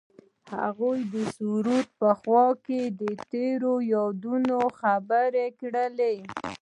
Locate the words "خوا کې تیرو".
2.21-3.73